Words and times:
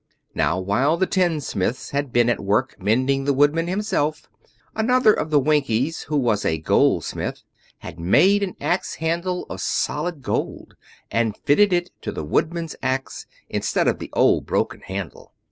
Now 0.33 0.59
while 0.59 0.97
the 0.97 1.05
tinsmiths 1.05 1.91
had 1.91 2.11
been 2.11 2.27
at 2.27 2.39
work 2.43 2.75
mending 2.81 3.25
the 3.25 3.33
Woodman 3.35 3.67
himself, 3.67 4.27
another 4.75 5.13
of 5.13 5.29
the 5.29 5.39
Winkies, 5.39 6.01
who 6.09 6.17
was 6.17 6.43
a 6.43 6.57
goldsmith, 6.57 7.43
had 7.77 7.99
made 7.99 8.41
an 8.41 8.55
axe 8.59 8.95
handle 8.95 9.45
of 9.47 9.61
solid 9.61 10.23
gold 10.23 10.75
and 11.11 11.37
fitted 11.37 11.71
it 11.71 11.91
to 12.01 12.11
the 12.11 12.23
Woodman's 12.25 12.75
axe, 12.81 13.27
instead 13.47 13.87
of 13.87 13.99
the 13.99 14.09
old 14.13 14.47
broken 14.47 14.79
handle. 14.81 15.33